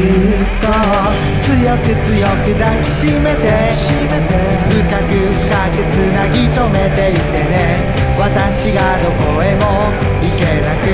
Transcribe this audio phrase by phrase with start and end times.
[0.00, 0.66] っと
[1.44, 3.44] 強く強く抱きしめて。
[4.70, 7.54] 深く深くつなぎ止めていてね。
[8.18, 9.62] 私がどこへも
[10.20, 10.86] 行けなく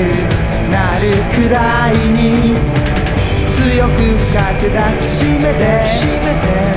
[0.71, 1.03] なる
[1.33, 2.55] くらいに。
[3.55, 5.61] 強く深く抱きしめて。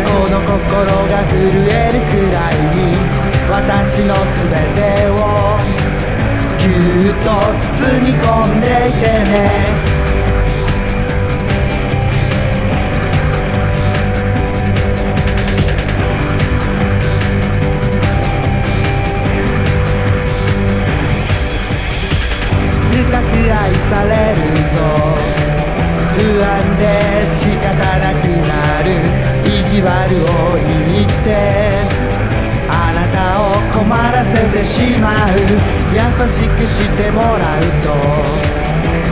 [0.04, 0.56] この心
[1.08, 1.36] が震
[1.68, 2.80] えるくらいに。
[3.50, 4.78] 私の全て
[5.10, 5.12] を
[6.58, 7.26] ぎゅっと
[7.60, 9.99] 包み込んでいてね。
[29.80, 31.70] 意地悪を言って
[32.68, 33.42] あなたを
[33.72, 35.28] 困らせてしまう。
[35.92, 37.88] 優しくしてもらうと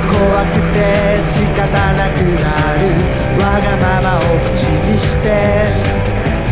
[0.06, 0.76] 怖くて
[1.22, 2.44] 仕方なくな
[2.76, 2.84] る。
[3.40, 5.26] わがままを口にして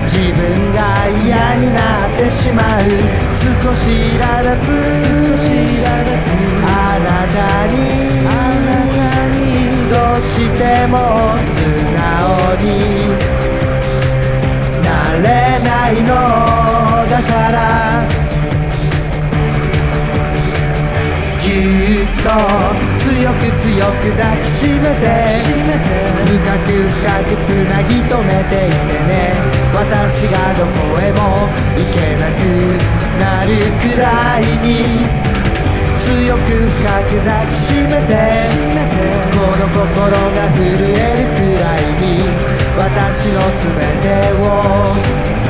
[0.03, 0.81] 自分が
[1.23, 2.81] 嫌になってしまう。
[3.63, 4.67] 少し苛立つ
[15.61, 16.15] ないの。
[17.09, 17.57] だから
[21.43, 22.29] ぎゅっと
[22.99, 25.05] 強く強く抱きしめて
[26.27, 26.35] 深
[26.67, 29.57] く深くつなぎ止めていてね。
[29.77, 31.21] 私がどこへも
[31.77, 32.41] 行けなく
[33.21, 35.05] なるくらいに
[36.01, 38.11] 強く深く抱きしめて
[39.33, 39.85] この心
[40.33, 42.05] が震えるくらいに
[42.79, 44.05] 私の全て
[44.41, 45.46] を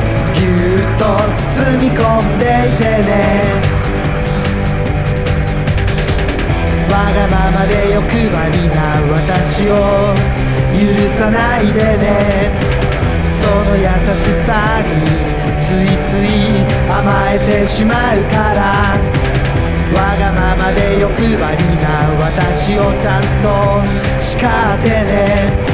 [0.97, 2.01] と包み込
[2.35, 3.11] んでいてね。
[6.91, 8.81] わがままで欲張りな
[9.13, 9.71] 私を
[10.73, 10.79] 許
[11.19, 12.05] さないでね。
[13.39, 13.83] その優
[14.15, 14.87] しさに
[15.59, 16.27] ついつい
[16.91, 19.17] 甘えてしまうから。
[19.93, 21.87] わがままで欲張りな
[22.19, 23.47] 私をちゃんと
[24.19, 25.67] 叱ってね。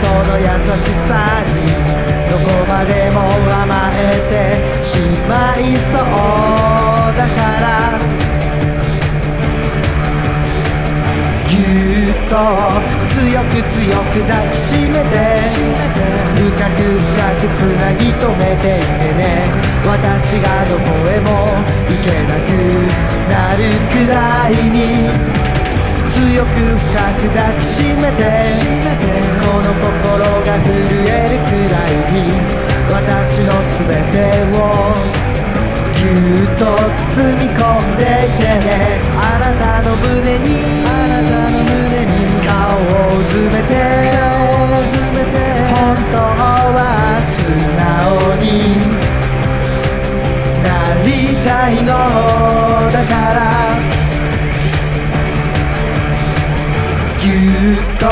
[0.00, 0.46] その優
[0.76, 1.71] しさに
[2.32, 3.20] どこまでも
[3.52, 3.94] 甘え
[4.32, 4.96] てし
[5.28, 6.02] まいそう
[7.14, 8.00] だから。
[11.46, 12.34] ぎゅっと
[13.12, 15.14] 強く強く抱きしめて。
[16.32, 19.20] 深く深くつなぎ止めていてね。
[19.84, 21.28] 私がどこへも
[21.86, 22.50] 行けなく
[23.28, 23.60] なる
[23.92, 25.12] くらいに。
[26.08, 28.24] 強く深く抱きしめて。
[29.38, 30.72] この心が震
[31.06, 31.61] えるくらいに
[33.24, 34.18] 私の全て
[34.58, 34.60] を
[35.94, 38.68] ぎゅっと包み込んでいてね。
[39.16, 40.48] あなたの胸に
[42.44, 43.70] 顔をうずめて
[45.70, 46.18] 本当
[46.74, 46.80] は
[47.24, 47.46] 素
[47.78, 48.50] 直に
[50.64, 50.66] な
[51.04, 51.06] り
[51.44, 52.31] たいの。
[57.22, 58.10] ぎゅっと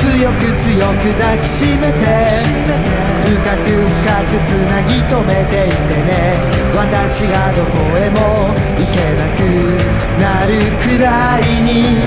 [0.00, 2.00] 強く強く抱きしめて
[3.20, 6.10] 深く深くつなぎ止めていてね。
[6.74, 8.16] 私がどこへも
[8.78, 9.44] 行けなく
[10.18, 12.00] なるくらいに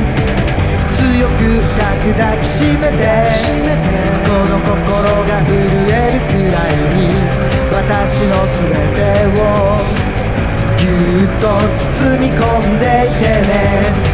[0.98, 1.70] 強く深
[2.02, 2.98] く抱きしめて
[4.26, 4.74] この心
[5.30, 5.54] が震
[5.88, 7.14] えるくらいに
[7.72, 8.98] 私の全て
[9.40, 9.42] を
[10.80, 10.90] ぎゅ
[11.26, 11.46] っと
[11.78, 12.42] 包み込
[12.76, 14.13] んでいてね。